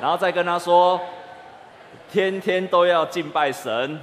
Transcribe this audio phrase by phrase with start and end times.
[0.00, 1.00] 然后再跟他说，
[2.10, 4.00] 天天都要敬拜神。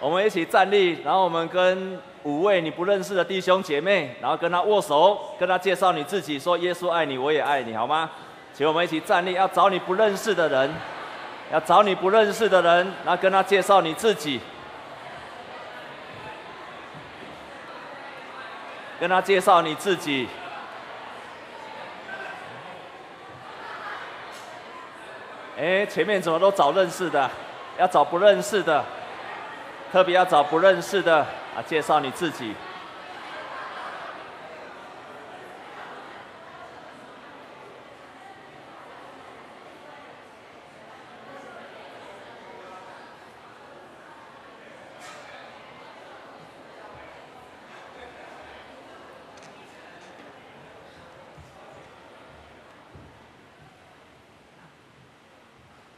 [0.00, 8.10] 我们一起站立，然后我们跟五位你不认识的弟兄姐妹，然后跟他握手，跟他介绍你自己，说耶稣爱你，我也爱你，好吗？
[8.52, 10.74] 请我们一起站立，要找你不认识的人，
[11.52, 14.40] 要找你不认识的人，然后跟他介绍你自己，
[18.98, 20.28] 跟他介绍你自己。
[25.58, 27.30] 哎，前面怎么都找认识的，
[27.78, 28.84] 要找不认识的。
[29.90, 31.18] 特别要找不认识的
[31.56, 32.54] 啊，介绍你自己。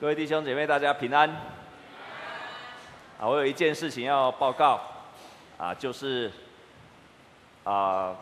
[0.01, 1.29] 各位弟兄姐妹，大家平安。
[3.19, 4.81] 啊，我有一件事情要报告，
[5.57, 6.31] 啊，就是
[7.65, 8.15] 啊，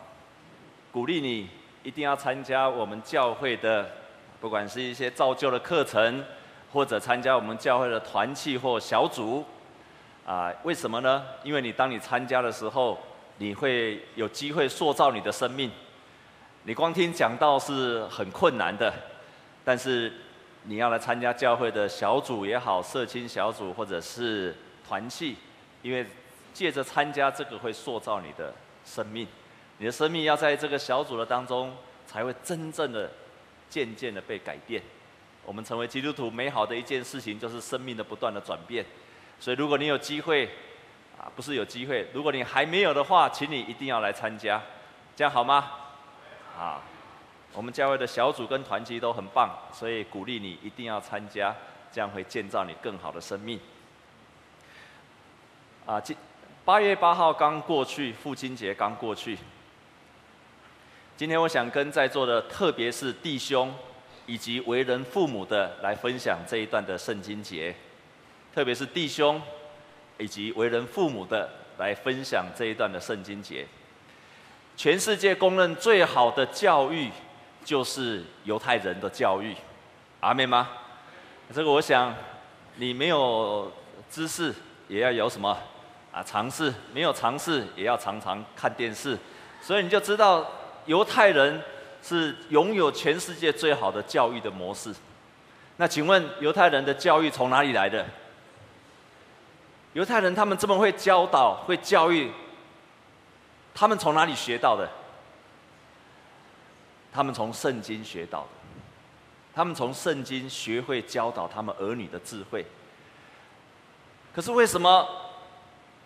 [0.91, 1.47] 鼓励你
[1.83, 3.87] 一定要参加我们教会的，
[4.41, 6.25] 不管是一些造就的课程，
[6.73, 9.45] 或者参加我们教会的团契或小组，
[10.25, 11.23] 啊，为什么呢？
[11.43, 12.97] 因为你当你参加的时候，
[13.37, 15.69] 你会有机会塑造你的生命。
[16.63, 18.91] 你光听讲道是很困难的，
[19.63, 20.11] 但是
[20.67, 24.55] 你要来参加教会的小组也好，社青小组或者是。
[24.89, 25.35] 团契，
[25.81, 26.07] 因为
[26.53, 28.53] 借着参加这个会塑造你的
[28.85, 29.27] 生命，
[29.79, 33.11] 你的生命要在这个小组的当中，才会真正的、
[33.69, 34.81] 渐渐的被改变。
[35.43, 38.85] 我们成为基督徒美好的一件事情，就是生命的不断的转变。
[39.41, 40.45] 所以，如果你有机会，
[41.19, 44.61] 啊，不是有机会，如果你还没有的话，请你一定要来参加，
[45.17, 45.69] 这样好吗？
[46.57, 46.79] 啊，
[47.57, 51.55] 我们教会的小组跟团契都很棒，所以鼓励你一定要参加，
[51.91, 53.59] 这样会建造你更好的生命。
[55.83, 56.15] 啊，今
[56.63, 59.35] 八月八号刚过去，父亲节刚过去。
[61.15, 63.73] 今天我想跟在座的，特别是弟兄
[64.27, 67.73] 以及为人父母的，来分享这一段的圣经节。
[68.53, 69.41] 特别是弟兄
[70.19, 73.65] 以及为人父母的，来分享这一段的圣经节。
[74.75, 77.09] 全世界公认最好的教育，
[77.67, 79.53] 就是犹太人的教育。
[80.21, 80.69] 阿妹吗？
[81.53, 82.15] 这个我想，
[82.75, 83.69] 你没有
[84.09, 84.55] 知识，
[84.87, 85.49] 也要有什么？
[86.13, 89.17] 啊，尝试没有尝试，也要常常看电视，
[89.61, 90.49] 所以你就知道
[90.85, 91.61] 犹太人
[92.01, 94.95] 是拥有全世界最好的教育的模式。
[95.75, 98.05] 那请问犹太人的教育从哪里来的？
[99.91, 102.31] 犹太人他们这么会教导、会教育，
[103.75, 104.89] 他们从哪里学到的？
[107.17, 108.47] 他们从圣经学到的，
[109.51, 112.63] 他们从圣经学会教导他们儿女的智慧。
[114.35, 115.03] 可是为什么？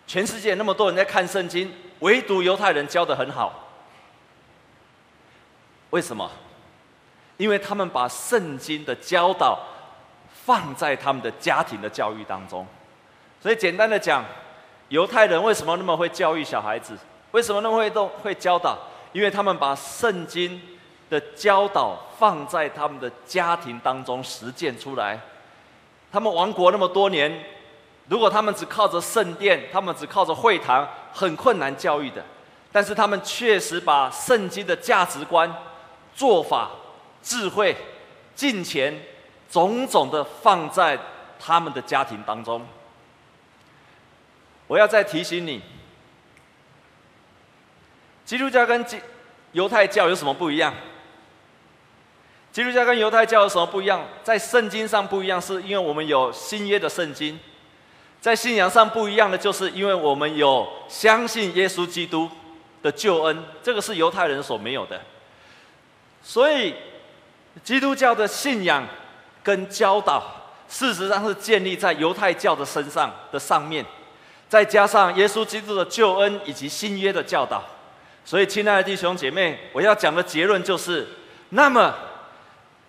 [0.06, 1.70] 全世界那么多人在看圣经，
[2.00, 3.68] 唯独犹太人教得很好。
[5.90, 6.30] 为什么？
[7.36, 9.60] 因为他们把圣经的教导
[10.32, 12.66] 放在他们的家庭的教育当中。
[13.38, 14.24] 所以简单的讲，
[14.88, 16.96] 犹太人为什么那么会教育小孩子？
[17.32, 18.78] 为什么那么会动会教导？
[19.12, 20.58] 因为他们把圣经
[21.12, 25.20] 的教导放在他们的家庭当中实践出来。
[26.10, 27.44] 他们亡国那么多年。
[28.08, 32.24] 如果他们只靠着圣殿，他们只靠着会堂，很困难教育的。
[32.72, 35.54] 但是他们确实把圣经的价值观、
[36.14, 36.70] 做法、
[37.22, 37.76] 智慧、
[38.34, 38.98] 金钱，
[39.50, 40.98] 种种的放在
[41.38, 42.66] 他们的家庭当中。
[44.66, 45.62] 我要再提醒你，
[48.24, 48.84] 基督教跟
[49.52, 50.74] 犹太教有什么不一样？
[52.52, 54.06] 基督教跟犹太教有什么不一样？
[54.22, 57.40] 在圣经上不一样，是因为我们有新约的圣经。
[58.20, 62.30] 在信仰上不一样的，就是因为我们有相信耶稣基督
[62.82, 65.00] 的救恩，这个是犹太人所没有的。
[66.22, 66.74] 所以，
[67.64, 68.86] 基督教的信仰
[69.42, 70.22] 跟教导，
[70.68, 73.84] 事实上是建立在犹太教的身上的上面，
[74.48, 77.64] 再加上耶稣基督的救恩以及新约的教导。
[78.24, 81.08] 所以，亲爱的弟兄姐妹，我要讲的结论就是：
[81.48, 81.92] 那么，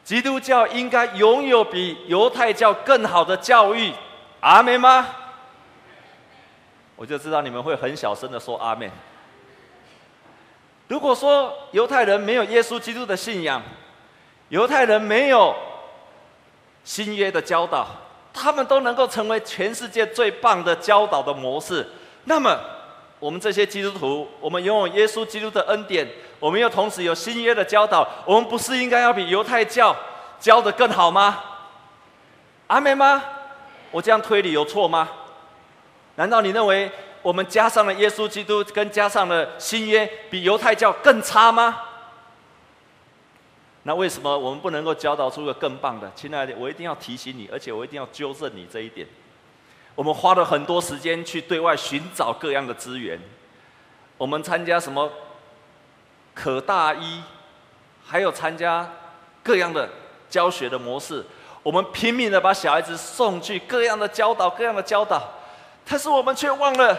[0.03, 3.93] 基督教应该拥有比犹太教更好的教育。
[4.41, 5.07] 阿们吗？
[6.95, 8.89] 我就知道你们会很小声的说阿们。
[10.89, 13.61] 如果说犹太人没有耶稣基督的信仰，
[14.49, 15.55] 犹太人没有
[16.83, 17.87] 新约的教导，
[18.33, 21.89] 他们都能够成为全世界最棒的教导的模式。
[22.25, 22.59] 那么，
[23.23, 26.05] 我们这些基督徒，我们拥有耶稣基督的恩典，
[26.41, 29.95] 我们又同时有新约的教导，我们不是应该要比犹太教
[30.41, 31.41] 教得更好吗？
[32.67, 33.23] 阿们吗？
[33.91, 35.09] 我这样推理有错吗？
[36.15, 36.91] 难道你认为
[37.21, 41.79] 我们加上了耶稣基督，跟加上了新约，比犹太教更差吗？
[43.83, 46.11] 那为什么我们不能够教导出个更棒的？
[46.13, 49.07] 亲爱的，我一定要提醒你，而且我一定要纠正你这一点。
[49.95, 53.19] 我们花了很多时间去对外寻找各样的资源，
[54.17, 55.11] 我们参加什么
[56.33, 57.21] 可大一，
[58.05, 58.89] 还有参加
[59.43, 59.87] 各样的
[60.29, 61.23] 教学的模式，
[61.61, 65.21] 我们拼命的把小孩子送去各样的教导，各样的教导，
[65.87, 66.97] 但是我们却忘了，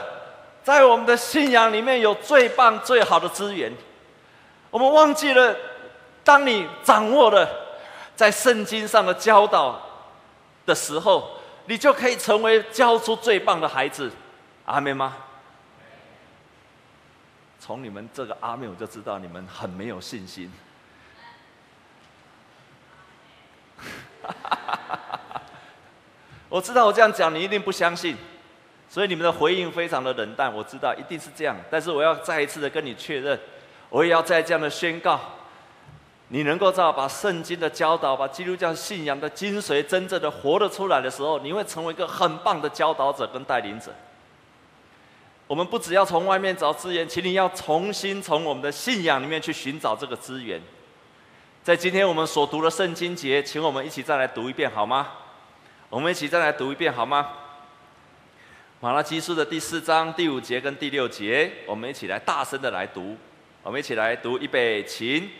[0.63, 3.73] 在我们的信仰里面有最棒、最好的资源，
[4.71, 5.57] 我们忘记了。
[6.23, 7.47] 当你掌握了
[8.17, 9.79] 在圣经上的教导
[10.65, 11.34] 的时候，
[11.67, 14.11] 你就可以成为教出最棒的孩子，
[14.67, 15.17] 阿妹吗？
[17.59, 20.53] 从你们这个阿妹，我就知道你们很没有信心。
[26.51, 28.15] 我知道我这样讲你一定不相信，
[28.89, 30.53] 所以你们的回应非常的冷淡。
[30.53, 33.41] 我知道一定是这样，但是我要再一次的跟你确认，
[33.89, 35.19] 我也要再这样的宣告。
[36.29, 43.95] 你能够照把圣经的教导，把基督教信仰的精髓真正的活了出来的时候，你会成为一个很棒的教导者跟带领者。
[45.47, 50.61] 我们不只要从外面找资源，请你要重新从我们的信仰里面去寻找这个资源。
[51.63, 55.09] 在今天我们所读的圣经节，请我们一起再来读一遍好吗？
[55.91, 57.29] 我们一起再来读一遍好吗？
[58.81, 63.17] 马拉基书的第四章第五节跟第六节，我们一起来大声的来读。
[63.63, 65.31] 我们一起来读，预备，请。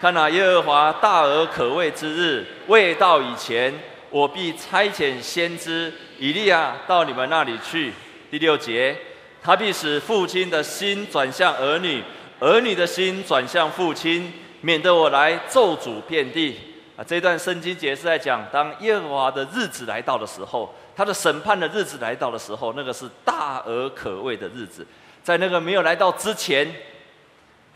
[0.00, 3.70] 看哪，耶和华大而可畏之日未到以前，
[4.08, 7.92] 我必差遣先知以利亚到你们那里去。
[8.30, 8.96] 第六节，
[9.42, 12.02] 他必使父亲的心转向儿女，
[12.38, 14.32] 儿女的心转向父亲，
[14.62, 16.56] 免得我来咒诅遍地。
[16.96, 24.86] 啊，这段圣经节是在讲，当耶和华的日子来到的时候，他的审判的日子来到的时候，那个是大而可畏的日子。
[25.22, 26.66] 在那个没有来到之前。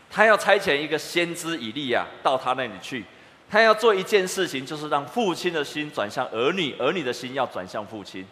[0.09, 3.03] 他要差遣一个先知以利亚到他那里去，
[3.49, 8.25] 他要做一件事情，就是让父亲的心转向儿女，儿女的心要转向父亲，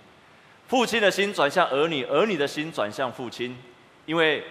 [0.68, 3.58] 父亲的心转向儿女，儿女的心转向父亲。
[4.06, 4.44] 因为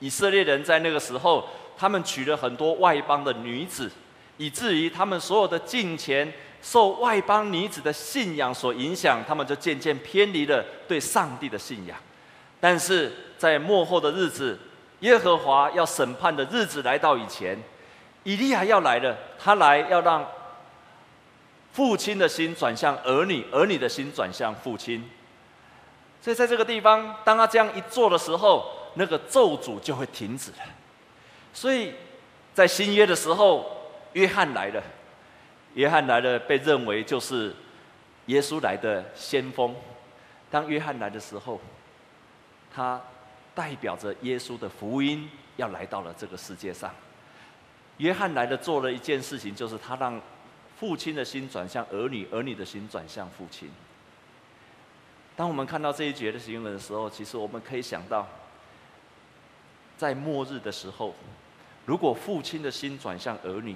[0.00, 3.90] 以色列人在那个时候，他们娶了很多外邦的女子，
[4.36, 6.32] 以至于他们所有的敬虔
[6.62, 11.96] 受外邦女子的信仰所影响，他们就渐渐偏离了对上帝的信仰。
[12.60, 14.58] 但是在幕后的日子，
[15.00, 17.56] 耶和华要审判的日子来到以前，
[18.24, 19.16] 以利亚要来了。
[19.38, 20.26] 他来要让
[21.72, 25.08] 父亲的心转向儿女，儿女的心转向父亲。
[26.20, 28.64] 所以在这个地方，当他这样一做的时候，
[28.94, 30.58] 那个咒诅就会停止了。
[31.54, 31.94] 所以
[32.52, 33.70] 在新约的时候，
[34.14, 34.82] 约翰来了。
[35.74, 37.54] 约翰来了，被认为就是
[38.26, 39.72] 耶稣来的先锋。
[40.50, 41.60] 当约翰来的时候，
[42.74, 43.00] 他。
[43.58, 46.94] 代表着耶稣的福音要来到了这个世界上。
[47.96, 50.22] 约翰来了，做了一件事情，就是他让
[50.78, 53.68] 父亲的心转向儿女，儿女的心转向父亲。
[55.34, 58.24] 当我们看到这一节的经文的时候，其实我们可以想到，
[59.96, 61.12] 在末日的时候，
[61.84, 63.74] 如果父亲的心转向儿女，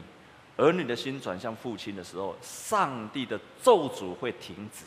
[0.59, 4.85] 儿女的心转向父亲的时候，上帝的咒诅会停止，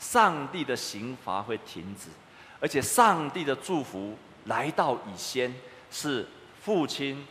[0.00, 2.08] 上帝的刑罚会停止。
[2.64, 4.16] 而且上帝的祝福
[4.46, 5.54] 来到以先，
[5.90, 6.26] 是
[6.62, 7.26] 父亲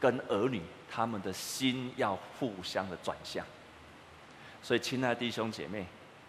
[0.00, 3.44] 跟儿女他们的心要互相的转向。
[4.62, 5.84] 所以，亲爱的弟兄姐妹，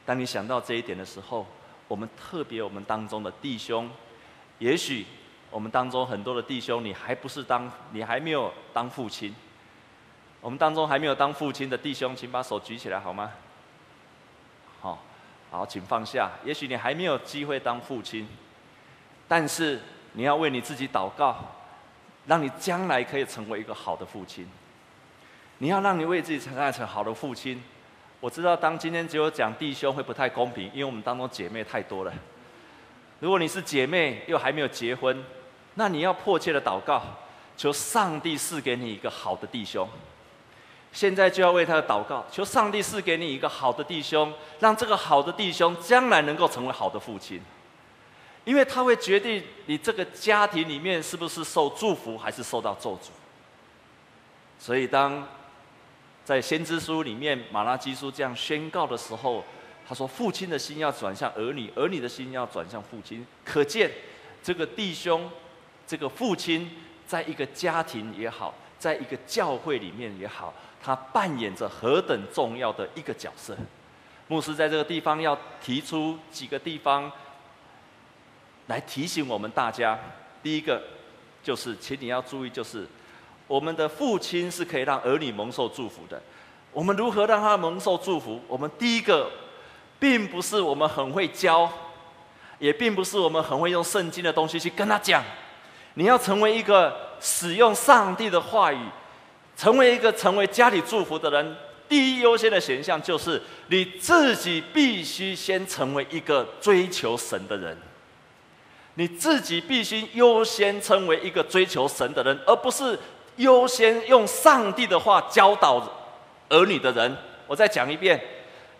[0.06, 1.48] 当你想到这一点的时候，
[1.88, 3.90] 我们特别我们当中的弟兄，
[4.58, 5.06] 也许
[5.50, 9.34] 我们当中很多的弟兄，你还不是当，你还没有当父亲。
[10.42, 13.32] 我们当中还没有当父亲的弟兄，请把手举起来好吗？
[14.82, 15.06] 好。
[15.52, 16.30] 好，请放下。
[16.46, 18.28] 也许你还没有机会当父亲，
[19.28, 19.80] 但是
[20.14, 21.38] 你要为你自己祷告，
[22.28, 24.48] 让你将来可以成为一个好的父亲。
[25.58, 27.62] 你要让你为自己成长成好的父亲。
[28.20, 32.14] 我知道，当今天只有讲弟兄会不太公平，因为我们当中姐妹太多了。
[33.20, 35.24] 如果你是姐妹又还没有结婚，
[35.76, 37.02] 那你要迫切的祷告，
[37.58, 39.88] 求上帝赐给你一个好的弟兄。
[40.92, 47.42] 现在就要为他的祷告，求上帝赐给你一个好的弟兄，让这个好的弟兄将来能够成为好的父亲，
[48.44, 53.10] 因为他会决定你这个家庭里面是不是受祝福还是受到咒诅。
[54.58, 55.28] 所以当
[56.26, 59.44] 在先知书里面马拉基书这样宣告的时候，
[59.88, 63.90] 他说：“父亲的心要转向儿女，儿女的心要转向父亲。”可见
[64.44, 65.30] 这个弟兄，
[65.88, 66.70] 这个父亲，
[67.08, 68.54] 在一个家庭也好。
[68.80, 73.56] 在一个教会里面也好，他扮演着何等重要的一个角色。
[74.28, 77.12] 牧师在这个地方要提出几个地方
[78.68, 80.00] 来提醒我们大家。
[80.42, 80.82] 第一个
[81.44, 82.88] 就是，请你要注意，就是
[83.48, 86.22] 我们的父亲是可以让儿女蒙受祝福的。
[86.72, 88.40] 我们如何让他蒙受祝福？
[88.48, 89.30] 我们第一个，
[90.00, 91.70] 并不是我们很会教，
[92.60, 95.24] 也并不是我们很会用圣经的东西去跟他讲。
[95.96, 98.80] 你要成为一个使用上帝的话语，
[99.56, 101.56] 成为一个成为家里祝福的人，
[101.88, 107.78] 第一优先的选项就是你自己必须先成为一个追求神的人。
[108.96, 113.00] 你自己必须优先成为一个追求神的人，而不是
[113.38, 115.82] 优先用上帝的话教导
[116.50, 117.16] 儿女的人。
[117.48, 118.22] 我再讲一遍，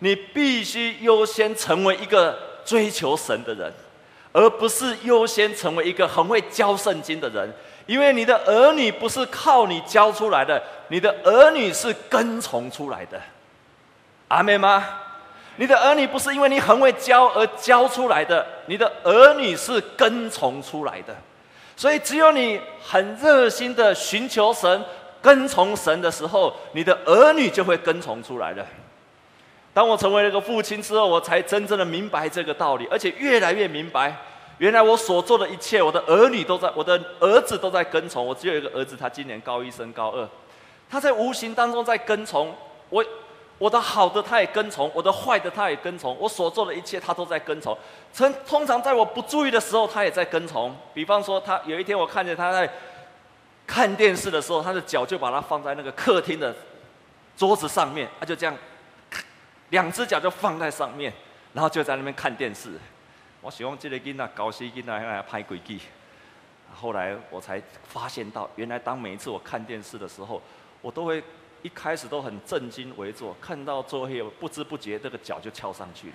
[0.00, 3.72] 你必须优先成为一个追求神的人，
[4.32, 7.52] 而不是优先成为一个很会教圣经的人。
[7.86, 13.20] 因为你的儿女不是靠你教出来的，你的儿女是跟从出来的。
[14.28, 14.86] 阿妹吗？
[15.56, 21.14] 你的儿女不是因为你很会教而教出来的，你的儿女是跟从出来的。
[21.76, 24.84] 所以，只有你很热心的寻求神、
[25.20, 28.64] 跟从神的时候，你的儿女就会跟从出来的。
[29.72, 34.16] 当我成为了一个父亲之后，我才真正的明白这个道理，而且越来越明白，
[34.58, 38.26] 原来我所做的一切，我的儿女都在，我的儿子都在跟从。
[38.26, 40.28] 我只有一个儿子，他今年高一升高二，
[40.88, 42.54] 他在无形当中在跟从
[42.88, 43.04] 我。
[43.60, 47.76] 我的好的他也跟从，我的坏的他也跟从，我所做的一切他都在跟从。
[48.16, 50.74] 通通常在我不注意的时候，他也在跟从。
[50.94, 52.66] 比方说，他有一天我看见他在
[53.66, 56.56] 看电视的时候，他的脚就把它放在那个客厅的
[57.36, 58.56] 桌子上面，他就这样，
[59.70, 61.12] 两只脚就放在上面，
[61.52, 62.78] 然后就在那边看电视。
[63.40, 65.80] 我喜欢这个囡仔，高兴囡仔来拍鬼记。
[66.74, 70.40] 后来我才发现到，原来当每一次我看电视的时候，
[70.82, 71.22] 我都会。
[71.62, 76.14] 一开始都很正襟危坐，看到最后不知不觉这个脚就翘上去了。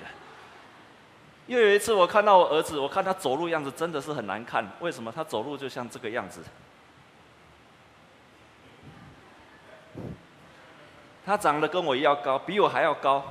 [1.46, 4.68] 又有一次我看到我儿子，我看他走路样子真的是很难看。
[4.80, 5.12] 为什么？
[5.12, 6.44] 他走路就像这个样子。
[11.24, 13.24] 他长得跟我一样高，比我还要高，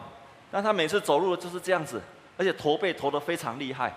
[0.54, 2.00] 但他每次走路就是这样子，
[2.38, 3.92] 而且驼背驼得非常厉害。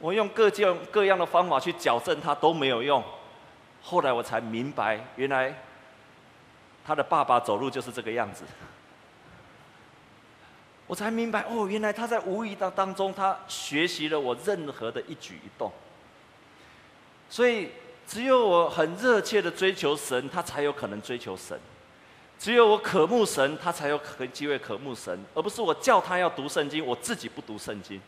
[0.00, 3.00] 我用各种各样的方法去矫正他都没有用。
[3.80, 5.54] 后来我才明白，原来。
[6.84, 8.42] 他的爸爸走路就是这个样子，
[10.88, 15.70] 我才明白哦，原来他在无意当当中，他学习了我任何的一举一动。
[17.30, 17.70] 所以，
[18.04, 21.56] 只有我很热切的追求神，他才有可能追求神；
[22.42, 28.00] 只有我渴慕神，他才有可机会渴慕神，而不是我叫他要读圣经，我自己不读圣经。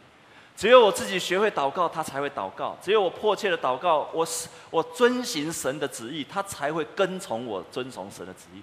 [0.57, 4.27] 只有我自己学会祷告，他才会祷告；只有我迫切的祷告，我
[4.71, 8.61] 我遵行神的旨意，他才会跟从我遵从神的旨意。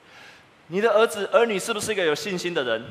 [0.67, 2.83] 你的儿子儿女是不是一个有信心的人？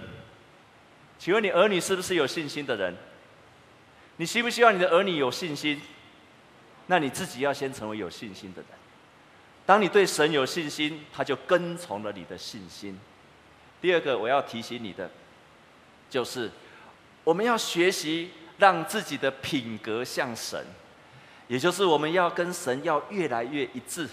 [1.18, 2.96] 请问你儿女是不是有信心的人？
[4.16, 5.78] 你希不希望你的儿女有信心？
[6.87, 8.79] 那你自己要先成为有信心的人。
[9.64, 12.99] 当你对神有信心，他就跟从了你的信心。
[13.81, 15.11] 第二个我要提醒你的，
[16.09, 16.50] 就是
[17.25, 18.31] 我们要学习。
[18.61, 20.62] 让自己的品格像神，
[21.49, 24.07] 也就是我们要跟神要越来越一致，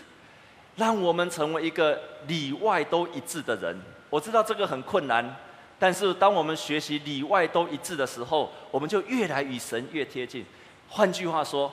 [0.77, 3.77] 让我们成为一个里外都一致的人。
[4.09, 5.35] 我知道这个很困难，
[5.77, 10.45] 但是当我们学习里外都一致的时候，我们就越来与神越贴近。
[10.87, 11.69] 换句话说，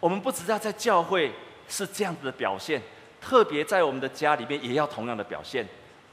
[0.00, 1.30] 我们不只要在教会
[1.68, 2.82] 是这样子的表现，
[3.20, 5.66] 特别在我们的家里面也要同样的表现。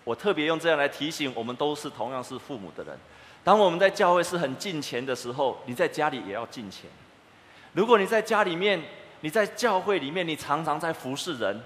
[0.03, 2.97] 我特别用这样来提醒我们，都是同样是父母的人。
[3.43, 6.89] 当我们在教会是很敬虔的时候，你在家里也要敬虔。
[7.73, 8.81] 如果你在家里面，
[9.21, 11.61] 你在教会里面，你常常在服侍人，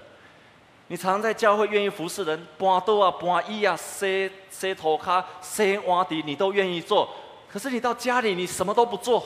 [0.88, 7.08] 你常常在教会愿意服侍人，搬桌啊、搬椅啊、洗洗涂骹、洗碗碟，你都愿意做。
[7.50, 9.22] 可是你到家里，你什么都不做。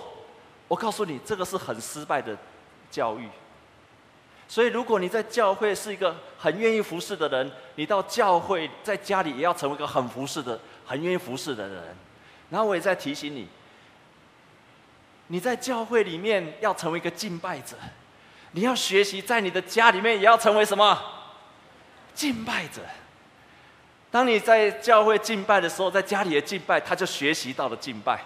[0.67, 2.37] 我告诉你，这个是很失败的
[2.91, 3.29] 教育。
[4.55, 10.57] 所以，如果你在教会是一个很愿意服侍的人，你到教会在家里也要成为一个很服侍的、
[10.87, 11.97] 很愿意服侍的人。
[12.51, 13.49] 然后我也在提醒你，
[15.27, 17.75] 你在教会里面要成为一个敬拜者，
[18.53, 21.03] 你要学习在你的家里面也要成为什么？
[22.15, 22.81] 敬拜者。
[24.13, 28.21] 当你在教会敬拜的时候，在家里的敬拜，他就学习到了敬拜，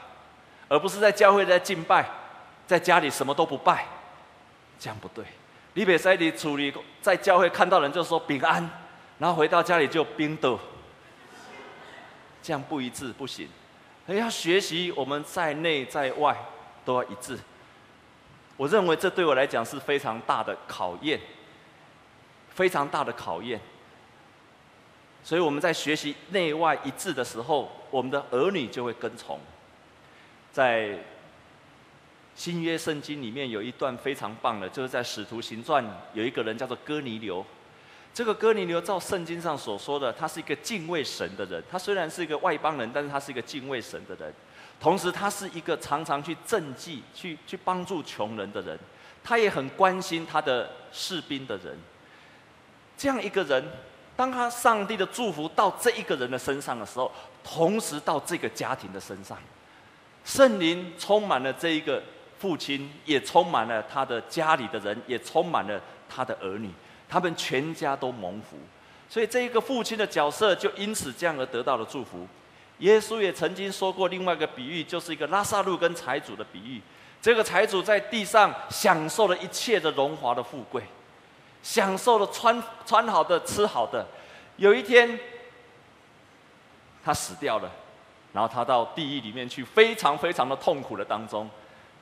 [0.68, 2.06] 而不是在教会在敬拜，
[2.66, 3.87] 在家里什么都不拜，
[4.78, 5.25] 这样不对。
[5.78, 8.68] 你别在你处理在教会看到人就说平安，
[9.16, 10.58] 然后回到家里就冰斗，
[12.42, 13.49] 这样不一致，不行。
[14.08, 16.37] 要学习，我们在内在外
[16.85, 17.38] 都要一致。
[18.56, 21.20] 我认为这对我来讲是非常大的考验，
[22.49, 23.61] 非常大的考验。
[25.23, 29.38] 所以我们在学习内外一致的时候，我们的儿女就会跟从。
[30.50, 30.99] 在
[32.38, 37.45] 新约圣经里面有一段非常棒的，就是在使徒行传有一个人叫做哥尼流。
[38.14, 41.61] 这个哥尼流照圣经上所说的，他是一个敬畏神的人。
[41.68, 44.33] 他虽然是一个外邦人，但是他是一个敬畏神的人。
[44.78, 48.78] 同时，他是一个常常去赈济、去去帮助穷人的人。
[49.25, 51.76] 他也很关心他的士兵的人。
[52.97, 53.64] 这样一个人，
[54.14, 57.11] 当他上帝的祝福到这一个人的身上的时候，
[57.42, 59.37] 同时到这个家庭的身上，
[60.25, 62.00] 圣灵充满了这一个
[62.38, 66.71] 父亲，也充满了他的家里的人，也充满了他的儿女。
[67.09, 68.59] 他们全家都蒙福，
[69.09, 72.26] 所以这一个父亲的角色就因此这样而得到了祝福。
[72.80, 76.80] 耶稣也曾经说过另外一个比喻，就是一个拉撒路跟财主的比喻。
[77.21, 80.83] 这个财主在地上享受了一切的荣华的富贵，
[81.62, 84.07] 享受了穿穿好的、吃好的。
[84.57, 85.18] 有一天，
[87.02, 87.73] 他死掉了，
[88.33, 91.49] 然后他到地狱里面去，非常非常的痛苦的当中。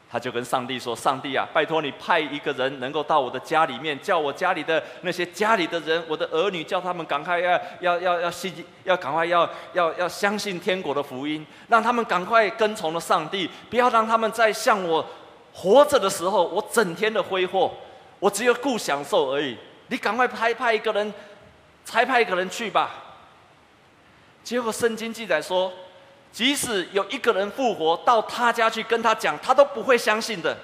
[0.08, 15.04] 他就跟上帝说：“上帝啊，拜托你派一个人能够到我的家里面，叫我家里的那些家里的人，我的儿女，叫他们赶快要要要要信，要赶快要要要相信天国的福音，让他们赶快跟从了上帝，不要让他们在像我
[15.52, 17.74] 活着的时候，我整天的挥霍，
[18.20, 19.56] 我只有顾享受而已。
[19.88, 21.12] 你赶快派派一个人，
[21.84, 22.90] 才派一个人去吧。”
[24.44, 25.72] 结果圣经记载说。
[26.36, 30.54] 即使有一个人复活到他家去跟他讲，他都不会相信的。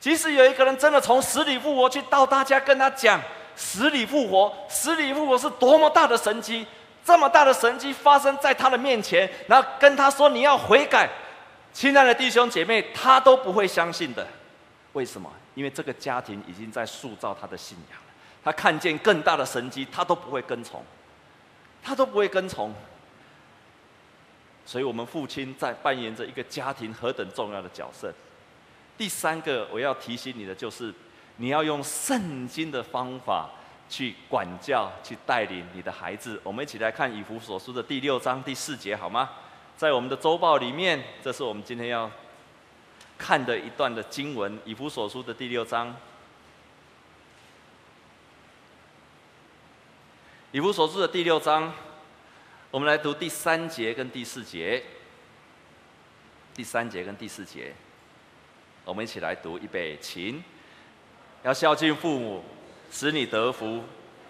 [0.00, 3.22] 即使有一个人真的从死里复活去到他家跟他讲，
[3.54, 6.66] 死里复活，死里复活是多么大的神迹，
[7.04, 11.08] 这么大的神迹发生在他的面前，然后跟他说你要悔改，
[11.72, 14.26] 亲爱的弟兄姐妹，他都不会相信的。
[14.94, 15.30] 为什么？
[15.54, 18.12] 因为这个家庭已经在塑造他的信仰了。
[18.44, 20.82] 他看见更大的神迹，他都不会跟从，
[21.80, 22.74] 他都不会跟从。
[24.66, 28.12] 所以，我们父亲在扮演着一个家庭何等重要的角色。
[28.96, 30.92] 第三个，我要提醒你的就是，
[31.36, 33.50] 你要用圣经的方法
[33.90, 36.40] 去管教、去带领你的孩子。
[36.42, 39.30] 我们一起来看以弗所书的第六章第四节，好吗？
[39.76, 42.10] 在我们的周报里面，这是我们今天要
[43.18, 45.94] 看的一段的经文，以弗所书的第六章。
[50.52, 51.72] 以弗所书的第六章。
[52.74, 54.82] 我们来读第三节跟第四节。
[56.52, 57.72] 第三节跟第四节，
[58.84, 60.42] 我们一起来读，预备，请。
[61.44, 62.42] 要孝敬父母，
[62.90, 63.84] 使你得福，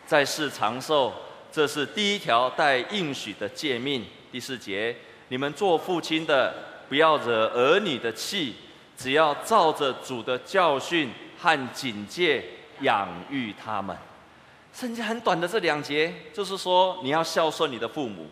[0.04, 1.10] 在世长寿，
[1.50, 4.04] 这是第一条带应许的诫命。
[4.30, 4.94] 第四节，
[5.28, 6.54] 你们做父亲的，
[6.86, 8.56] 不要惹儿女的气，
[8.94, 12.44] 只要照着主的教训和警戒
[12.82, 13.96] 养育他们。
[14.74, 18.26] 圣经很短的这两节，就是说你要孝顺你的父母，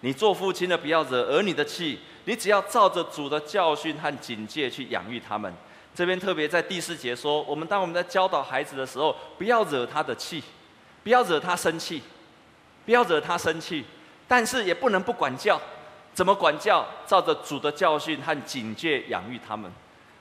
[0.00, 5.50] 你做父亲的不要惹儿女的气，你只要照着主的教训和警戒去养育他们。
[5.94, 10.42] 这边特别在第四节说，我们当我们在教导孩子的时候，不要惹他的气，
[11.02, 12.02] 不要惹他生气，
[12.84, 13.82] 不要惹他生气，
[14.28, 15.58] 但是也不能不管教。
[16.12, 16.86] 怎么管教？
[17.06, 19.70] 照着主的教训和警戒养育他们。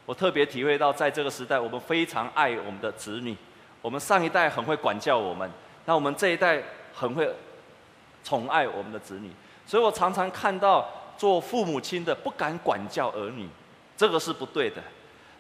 [0.06, 3.36] 我特别体会到，在这个时代，我们非常爱我们的子女，
[3.82, 5.52] 我们上一代很会管教我们。
[5.86, 6.62] 那我们这一代
[6.94, 7.30] 很会
[8.24, 9.32] 宠爱我们的子女，
[9.66, 13.48] 所以我常常看到做父母亲的不敢管教儿女，
[13.96, 14.82] 这个是不对的。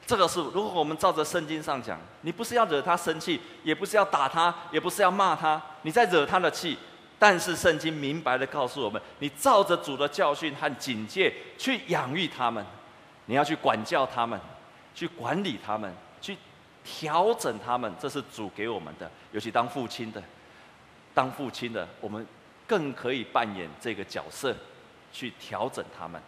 [0.06, 6.78] 这个是如果我们照着圣经上讲，你不是要惹他生气，也不是要打他，也不是要骂他，你在惹他的气。
[7.18, 12.64] 但是圣经明白地告诉我们，你照着主的教训和警戒去养育他们，
[13.26, 14.40] 你要去管教他们，
[14.94, 16.38] 去管理他们，去
[16.84, 20.22] 调整他们，这是主给我们的，尤其当父亲的。
[21.15, 22.23] 当父亲的，我们
[22.67, 24.56] 更可以扮演这个角色，
[25.12, 26.21] 去调整他们。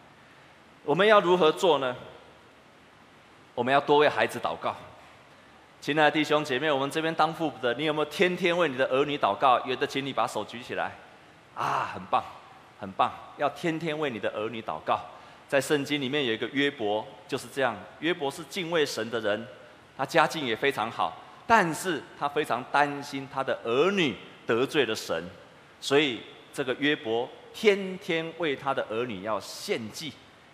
[0.83, 1.95] 我们要如何做呢？
[3.53, 4.75] 我们要多为孩子祷告。
[5.81, 9.59] 亲爱的弟兄姐妹，我们这边当父的，你有没有天天为你的儿女祷告？
[9.65, 10.91] 有的，请你把手举起来。
[11.53, 12.23] 啊，很棒，
[12.79, 13.11] 很棒！
[13.37, 14.99] 要天天为你的儿女祷告。
[15.47, 17.75] 在圣经里面有一个约伯，就是这样。
[17.99, 19.47] 约伯是敬畏神的人，
[19.97, 24.15] 他家境也非常好，但是他非常担心他的儿女。
[24.47, 25.23] 得罪了神，
[25.79, 30.11] 所以这个约伯天天为他的儿女要献祭，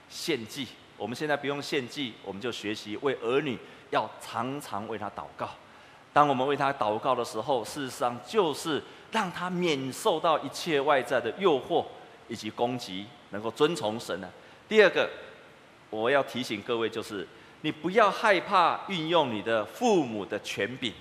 [0.09, 0.67] 献祭。
[0.97, 3.57] 我们现在不用献祭，我们就学习为儿女
[3.91, 5.49] 要常常为他祷告。
[6.11, 11.85] 当我们为他祷告的时候，事实上就是让他免受到一切外在的诱惑
[12.27, 14.29] 以及攻击，能够遵从神呢。
[14.67, 15.09] 第二个，
[15.89, 17.27] 我要提醒各位，就是
[17.61, 20.93] 你不要害怕运用你的父母的权柄。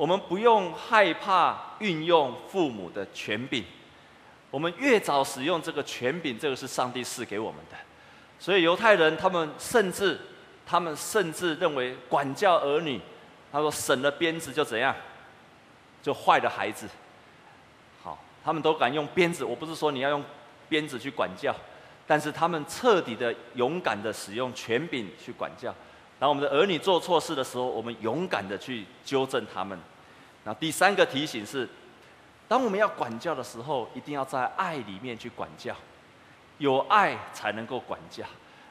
[0.00, 3.62] 我们不用害怕运用父母的权柄。
[4.50, 7.76] 我们越早使用这个权柄，这个是上帝赐给我们的。
[8.38, 10.18] 所以犹太人他们甚至，
[10.64, 12.98] 他们甚至认为管教儿女，
[13.52, 14.96] 他说省了鞭子就怎样，
[16.02, 16.88] 就坏的孩子。
[18.02, 19.44] 好，他们都敢用鞭子。
[19.44, 20.24] 我不是说你要用
[20.70, 21.54] 鞭子去管教，
[22.06, 25.74] 但是他们彻底的、勇敢的使用权柄去管教。
[26.20, 29.76] 当我们的儿女做错事的时候，我们勇敢的去纠正他们。
[30.44, 31.68] 那第三个提醒是。
[32.46, 35.72] 当我们要管教的时候，一定要在爱里面去管教，
[36.58, 38.24] 有爱才能够管教。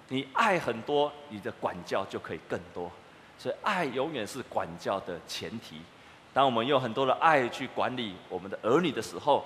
[0.09, 2.91] 你爱很多，你的管教就可以更多。
[3.37, 5.77] 所以爱永远是管教的前提。
[6.33, 9.45] 当我们用很多的爱去管理我们的儿女的时候，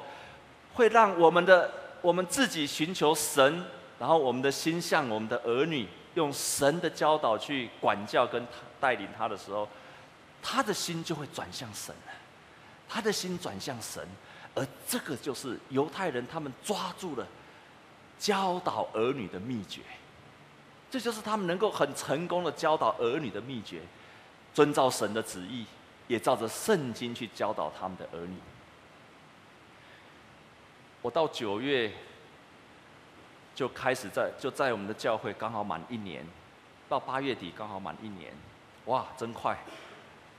[0.74, 3.64] 会让我们的我们自己寻求神，
[4.00, 8.46] 然后我们的心向我们的儿女，用神的教导去管教跟
[8.80, 9.68] 带领他的时候，
[10.42, 11.94] 他的心就会转向神。
[12.88, 14.08] 他的心转向神，
[14.54, 17.26] 而这个就是犹太人他们抓住了
[18.20, 19.82] 教导儿女的秘诀，
[20.92, 23.82] 这就是他们能够很成功的教导儿女的秘诀，
[24.54, 25.66] 遵照神的旨意，
[26.08, 28.36] 也照着圣经去教导他们的儿女。
[31.02, 31.92] 我到九月
[33.56, 36.26] 就开始在就在我们的教会刚好满一年，
[36.90, 38.32] 到八月底刚好满一年，
[38.86, 39.58] 哇，真快！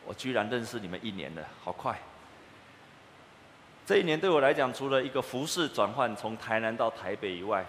[0.07, 1.99] 我居然认识你们一年了，好快！
[3.87, 7.65] 这一年对我来讲，除了一个服事转换，从台南到台北以外，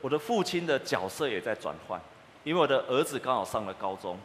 [0.00, 2.00] 我的父亲的角色也在转换，
[2.44, 4.18] 因为我的儿子刚好上了高中，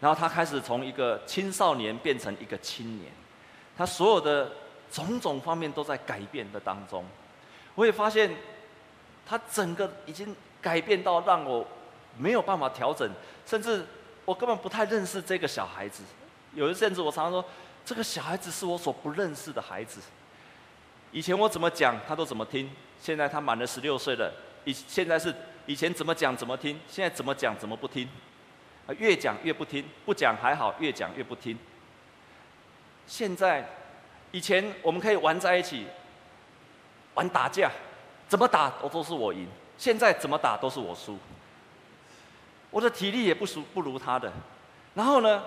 [0.00, 3.10] 然后他开始从一个青少年变成一个青年，
[3.76, 4.52] 他所有的
[4.90, 7.04] 种种方面都在改变的当中，
[7.74, 8.30] 我也发现，
[9.26, 11.66] 他整个已经改变到让我
[12.16, 13.10] 没有办法调整，
[13.44, 13.84] 甚至
[14.24, 16.02] 我根本不太认识这个小孩子，
[16.54, 17.44] 有一阵子我常常说。
[17.84, 20.00] 这个小孩子是我所不认识的孩子。
[21.12, 22.68] 以前我怎么讲，他都怎么听。
[23.00, 24.32] 现在他满了十六岁了，
[24.64, 25.32] 以现在是
[25.66, 28.08] 以前怎么讲怎么听，现在怎么讲怎么不听。
[28.98, 31.56] 越讲越不听，不讲还好，越讲越不听。
[33.06, 33.64] 现在，
[34.32, 35.86] 以前我们可以玩在一起，
[37.14, 37.70] 玩打架，
[38.28, 39.48] 怎么打我都是我赢。
[39.78, 41.18] 现在怎么打都是我输。
[42.70, 44.32] 我的体力也不输不如他的。
[44.94, 45.42] 然后呢？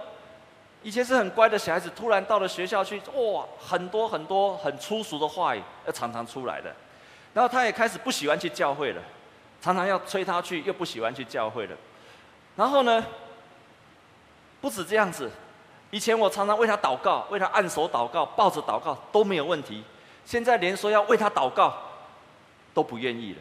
[0.81, 6.73] 以前是很乖的小孩子，突然到了学校去，哇，很多很多很粗俗的话语要常常出来的。
[7.33, 9.01] 然后他也开始不喜欢去教会了，
[9.61, 11.75] 常常要催他去，又不喜欢去教会了。
[12.55, 13.03] 然后呢，
[14.61, 15.29] 不止这样子，
[15.91, 19.83] 以前我常常为他祷告，为他按手祷告，抱着祷告都没有问题。
[20.23, 21.77] 现在连说要为他祷告
[22.79, 23.39] 都不愿意了。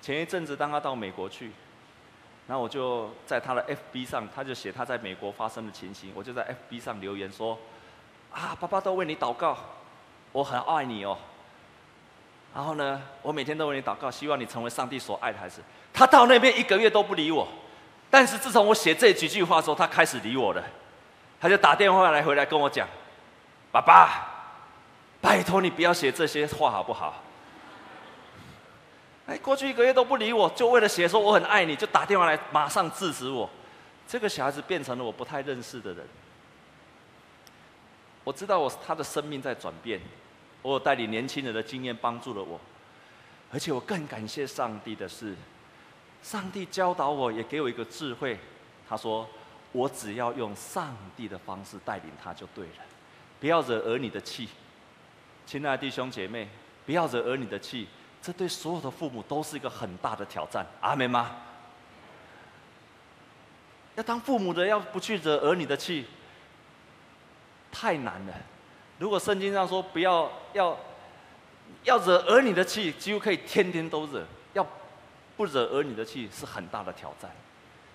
[0.00, 1.52] 前一阵子当他到美国去。
[2.48, 7.58] 然后我就在他的 FB 上，他就写他在美国发生的情形，我就在 FB 上留言说
[8.32, 9.56] ：“啊，爸爸都为你祷告，
[10.32, 11.18] 我很爱你哦。
[12.54, 17.46] 然后呢，我每天都为你祷告，希望你成为上帝所爱的孩子。”他到那边一个月都不理我，
[18.08, 20.64] 但是自从我写这几句话之后，他开始理我了。
[21.38, 22.88] 他就打电话来回来跟我讲
[23.70, 24.31] ：“爸爸，
[25.22, 27.22] 拜托你不要写这些话好不好？”
[29.24, 33.48] 哎，过去一个月都不理我，就为了写说我很爱你，就打电话来马上制止我。
[34.08, 36.04] 这个小孩子变成了我不太认识的人。
[38.24, 40.00] 我知道我他的生命在转变，
[40.60, 42.60] 我有带领年轻人的经验帮助了我，
[43.52, 45.36] 而且我更感谢上帝的是，
[46.20, 48.38] 上帝教导我也给我一个智慧。
[48.88, 49.26] 他说，
[49.70, 52.84] 我只要用上帝的方式带领他就对了，
[53.40, 54.48] 不要惹儿女的气。
[55.46, 56.48] 亲爱的弟兄姐妹，
[56.86, 57.88] 不要惹儿女的气。
[58.22, 61.32] 这对所有的父母都是一个很大的挑战，阿们吗？
[63.96, 66.06] 要当父母的，要不去惹儿女的气，
[67.72, 68.32] 太难了。
[68.98, 70.78] 如果圣经上说不要要
[71.82, 74.22] 要惹儿女的气，几乎可以天天都惹；
[74.54, 74.64] 要
[75.36, 77.28] 不惹儿女的气是很大的挑战。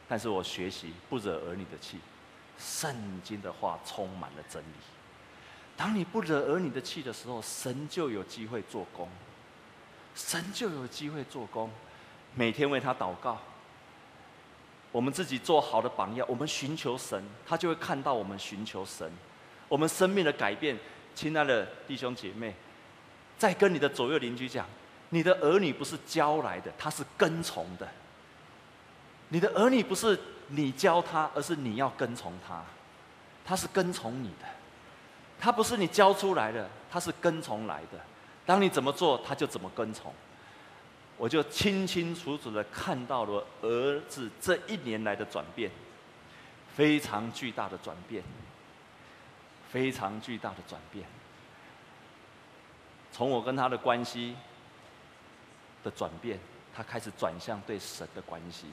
[0.10, 2.00] 但是我学习不惹儿女的气，
[2.60, 4.97] 圣经的话充满了真理。
[5.78, 9.08] 当你不惹儿女的气的时候，神就有机会做工。
[10.16, 11.70] 神就有机会做工，
[12.34, 13.38] 每天为他祷告。
[14.92, 19.12] 我们自己做好的榜样，我们寻求神，他就会看到我们寻求神，
[19.68, 20.76] 我们生命的改变。
[21.14, 22.56] 亲爱的弟兄姐妹，
[23.38, 24.66] 再跟你的左右邻居讲，
[25.10, 27.88] 你的儿女不是教来的，他是跟从的。
[29.30, 32.64] 你的儿女不是你教他，而是你要跟从他，
[33.46, 34.48] 他是跟从你的，
[35.40, 38.00] 他不是你教出来的，他是跟从来的。
[38.46, 40.14] 当你怎么做，他就怎么跟从。
[41.18, 45.72] 我就清清楚楚的看到了儿子这一年来的转变，
[46.76, 48.24] 非常巨大的转变，
[49.70, 51.06] 非常巨大的转变。
[53.12, 54.36] 从我跟他的关系
[55.84, 56.40] 的转变，
[56.76, 58.68] 他开始转向对神的关系。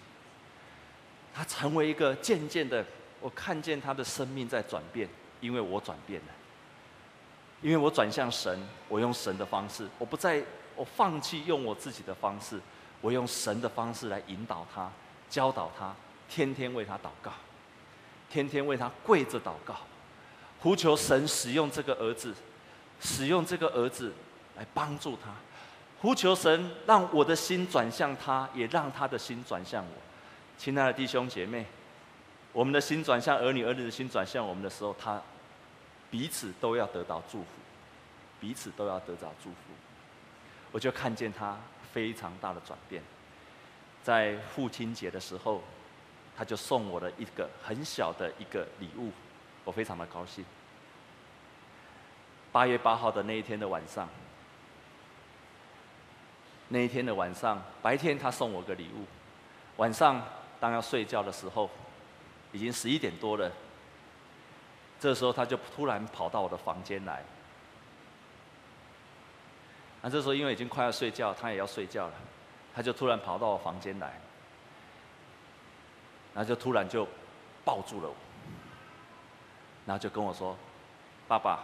[1.32, 2.84] 他成为一个渐渐的，
[3.20, 5.08] 我看见他的生命在转变，
[5.40, 6.28] 因为我转变了。
[7.64, 10.42] 因为我转向神，我用神的方式，我不再，
[10.76, 12.60] 我放弃用我自己的方式，
[13.00, 14.92] 我用神的方式来引导他，
[15.30, 15.96] 教导他，
[16.28, 17.32] 天天为他祷告，
[18.28, 19.76] 天天为他跪着祷告，
[20.60, 22.34] 呼求神使用这个儿子，
[23.00, 24.12] 使用这个儿子
[24.58, 25.30] 来帮助他，
[26.02, 30.02] 呼求神让我的心转向他，也让他的心转向我。
[30.58, 31.64] 亲爱的弟兄姐妹，
[32.52, 35.18] 我们的心转向儿女，儿女的心转向我们的时候，他。
[36.14, 37.48] 彼此都要得到祝福，
[38.38, 39.56] 彼此都要得到祝福。
[40.70, 41.58] 我就看见他
[41.92, 43.02] 非常大的转变，
[44.00, 45.60] 在父亲节的时候，
[46.36, 49.10] 他就送我了一个很小的一个礼物，
[49.64, 50.44] 我非常的高兴。
[52.52, 54.08] 八月八号的那一天的晚上，
[56.68, 59.04] 那一天的晚上，白天他送我个礼物，
[59.78, 60.24] 晚上
[60.60, 61.68] 当要睡觉的时候，
[62.52, 63.50] 已经十一点多了。
[65.04, 67.22] 这时候他就突然跑到我的房间来，
[70.00, 72.14] 那这时候因为已经快要睡觉，他也要睡觉了，
[72.74, 74.18] 他就突然跑到我房间来，
[76.32, 77.06] 然后就突然就
[77.66, 78.16] 抱住了我，
[79.84, 80.56] 然后就跟我说
[81.28, 81.62] ：“爸爸，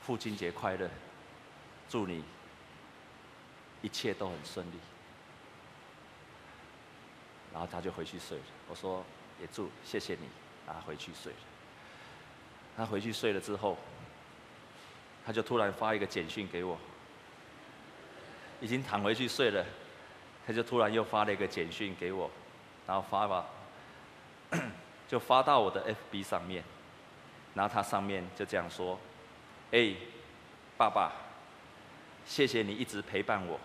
[0.00, 0.88] 父亲节快乐，
[1.90, 2.24] 祝你
[3.82, 4.78] 一切都很顺利。”
[7.52, 8.44] 然后他就回去睡了。
[8.66, 9.04] 我说
[9.42, 10.26] ：“也祝谢谢你。”
[10.66, 11.38] 然后回去睡了。
[12.76, 13.78] 他回去睡了之后，
[15.24, 16.78] 他就突然发一个简讯给我，
[18.60, 19.64] 已经躺回去睡了，
[20.46, 22.30] 他就突然又发了一个简讯给我，
[22.86, 23.46] 然后发吧，
[25.08, 26.62] 就发到我的 FB 上面，
[27.54, 28.98] 然后他上面就这样说
[29.72, 29.94] ：“哎，
[30.76, 31.12] 爸爸，
[32.26, 33.58] 谢谢你一直陪伴我，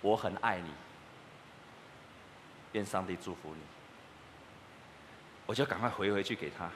[0.00, 0.70] 我很爱你，
[2.72, 3.60] 愿上帝祝福你。”
[5.44, 6.70] 我就赶快回回去给他。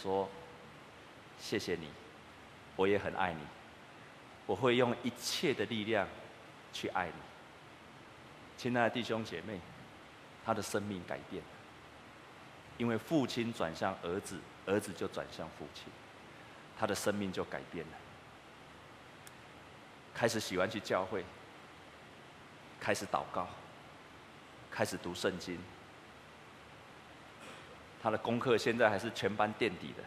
[0.00, 0.28] 说
[1.38, 1.88] ：“谢谢你，
[2.76, 3.40] 我也很爱你，
[4.46, 6.06] 我会用一切的力量
[6.72, 7.14] 去爱你。”
[8.56, 9.60] 亲爱的弟兄姐妹，
[10.44, 11.48] 他的生命改变了，
[12.78, 15.84] 因为父亲转向儿子，儿子就转向父亲，
[16.78, 17.92] 他的生命就改变了，
[20.14, 21.24] 开始喜欢去教会，
[22.80, 23.48] 开始祷告，
[24.70, 25.58] 开始读圣经。
[28.04, 30.04] 他的功课现在还是全班垫底的，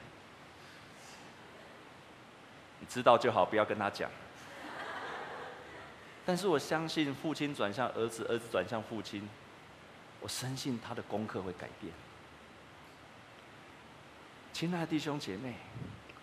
[2.79, 4.07] 你知道就好，不要跟他讲。
[6.23, 9.27] 但是我相信父亲转向儿子，儿子转向父亲，
[10.19, 11.91] 我深信他的功课会改变。
[14.53, 15.55] 亲爱的弟兄姐妹，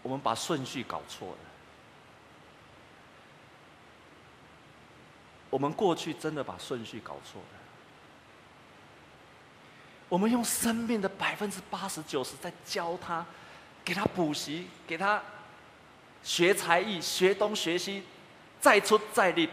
[0.01, 1.39] 我们把顺序搞错了。
[5.51, 7.64] 我们过去真的把顺序搞错了。
[10.15, 13.27] 我们用生命的百分之八十九十在教他，
[13.85, 15.21] 给他补习，给他
[16.23, 18.01] 学才艺，学东学西，
[18.61, 19.49] 再出再进。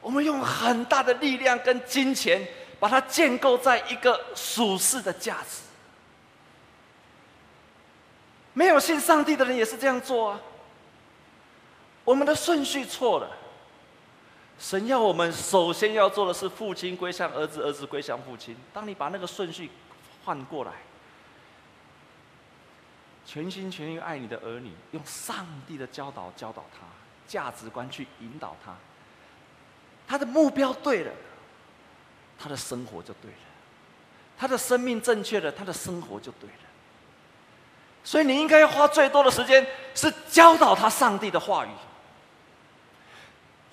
[0.00, 2.44] 我们用很大的力量跟金钱，
[2.80, 5.60] 把它建构在一个属世的价值。
[8.54, 10.40] 没有信上帝的人也是这样做啊。
[12.02, 13.30] 我们的顺序错了。
[14.62, 18.56] 神要我们首先要做的是父亲归向儿子，儿子归向父亲。
[18.72, 19.68] 当你把那个顺序
[20.24, 20.70] 换过来，
[23.26, 26.86] 全心全意爱你的儿女，用上帝的教导教导他，
[27.26, 28.72] 价值观去引导他，
[30.06, 31.12] 他的目标对了，
[32.38, 33.38] 他的生活就对了，
[34.38, 36.56] 他的生命正确了，他的生活就对了。
[38.04, 41.70] 所以你应该花最多的时间是教导他上帝的话语。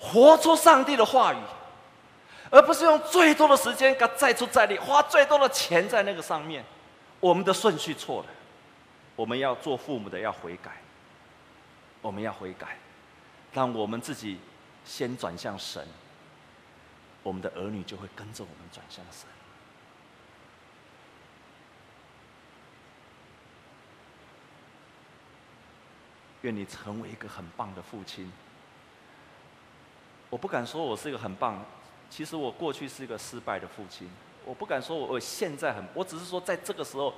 [0.00, 1.36] 活出上帝的话语，
[2.50, 6.64] 而不是用最多的时间给再出再力，花最多的钱在那个上面。
[7.20, 8.28] 我们的顺序错了，
[9.14, 10.80] 我们要做父母的要悔改，
[12.00, 12.78] 我们要悔改，
[13.52, 14.40] 让我们自己
[14.86, 15.86] 先转向神，
[17.22, 19.26] 我们的儿女就会跟着我们转向神。
[26.40, 28.32] 愿你成为一个很棒的父亲。
[30.30, 31.62] 我不敢说我是一个很棒，
[32.08, 34.08] 其实我过去是一个失败的父亲。
[34.46, 37.12] 我不敢说我现在很，我只是说在这个时候，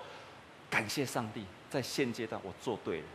[0.69, 3.07] 感谢上帝，在现阶段我做对了。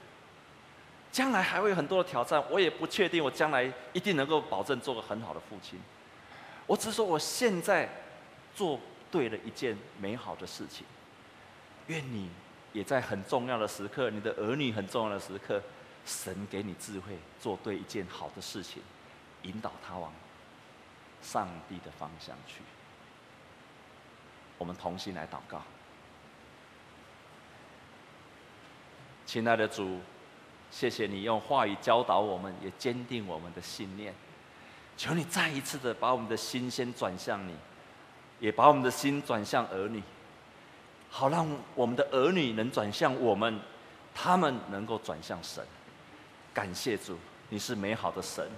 [1.12, 5.80] 将来还会有很多的挑战，我也不确定我将来一定能够保证做个很好的父亲。
[6.68, 7.90] 我只是说我现在
[8.54, 8.80] 做
[9.10, 10.86] 对了一件美好的事情，
[11.88, 12.30] 愿你
[12.74, 15.62] 也在很重要的时刻，你的儿女很重要的时刻，
[16.06, 18.82] 神给你智慧，做对一件好的事情，
[19.48, 20.12] 引导他往
[21.22, 22.62] 上帝的方向去。
[24.58, 25.62] 我们同心来祷告，
[29.26, 30.00] 亲爱的主，
[30.70, 34.14] 谢谢你用话语教导我们，也坚定我们的信念。
[34.98, 37.56] 求你再一次的把我们的心先转向你，
[38.40, 40.02] 也把我们的心转向儿女，
[41.10, 43.60] 好让我们的儿女能转向我们，
[44.16, 45.64] 他们能够转向神。
[46.52, 47.16] 感谢主，
[47.50, 48.50] 你是美好的神。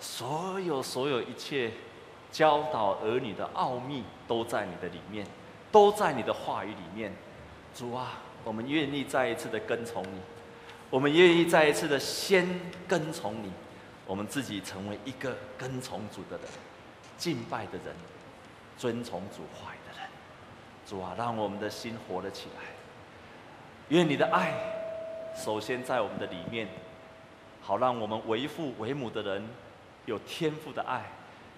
[0.00, 1.70] 所有所有一切
[2.30, 5.26] 教导儿女的奥秘都在你的里面，
[5.72, 7.12] 都在你的话语里面。
[7.74, 10.20] 主啊，我们愿意再一次的跟从你，
[10.90, 12.46] 我们愿意再一次的先
[12.86, 13.52] 跟从你。
[14.06, 16.46] 我们自己成为一个跟从主的人，
[17.18, 17.94] 敬拜的人，
[18.78, 20.08] 遵从主话语的人。
[20.86, 22.62] 主啊，让我们的心活了起来。
[23.88, 24.54] 愿你的爱
[25.36, 26.68] 首先在我们的里面，
[27.60, 29.46] 好让我们为父为母的人
[30.08, 31.04] 有天赋的爱，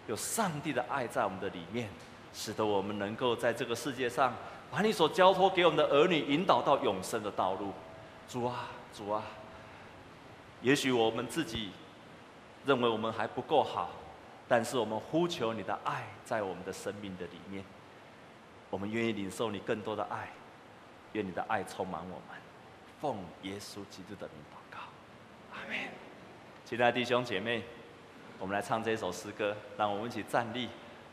[0.07, 1.89] 有上帝的爱在我们的里面，
[2.35, 4.35] 使得我们能够在这个世界上
[4.71, 7.73] 把你所交托给我们的儿女引导到永生的道路。
[8.29, 9.23] 主啊，主啊，
[10.63, 11.71] 也许我们自己。
[12.67, 13.89] 认为我们还不够好，
[14.47, 17.65] 但是我们呼求你的爱在我们的生命的里面，
[18.69, 20.29] 我们愿意领受你更多的爱，
[21.15, 22.39] 愿你的爱充满我们，
[23.01, 24.79] 奉耶稣基督的名祷告，
[25.55, 25.89] 阿门。
[26.67, 27.65] 亲爱弟兄姐妹，
[28.41, 30.69] 我们来唱这首诗歌，让我们一起站立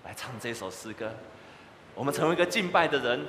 [0.06, 1.12] 来唱这首诗歌，
[1.94, 3.26] 我们成为一个敬拜的人。